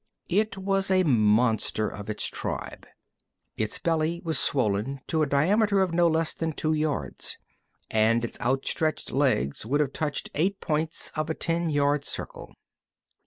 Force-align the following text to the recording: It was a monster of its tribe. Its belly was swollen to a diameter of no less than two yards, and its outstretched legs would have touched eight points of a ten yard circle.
It 0.31 0.57
was 0.57 0.89
a 0.89 1.03
monster 1.03 1.87
of 1.87 2.09
its 2.09 2.25
tribe. 2.25 2.87
Its 3.55 3.77
belly 3.77 4.19
was 4.25 4.39
swollen 4.39 5.01
to 5.05 5.21
a 5.21 5.27
diameter 5.29 5.79
of 5.79 5.93
no 5.93 6.07
less 6.07 6.33
than 6.33 6.53
two 6.53 6.73
yards, 6.73 7.37
and 7.91 8.25
its 8.25 8.39
outstretched 8.41 9.11
legs 9.11 9.63
would 9.63 9.79
have 9.79 9.93
touched 9.93 10.31
eight 10.33 10.59
points 10.59 11.11
of 11.15 11.29
a 11.29 11.35
ten 11.35 11.69
yard 11.69 12.03
circle. 12.03 12.51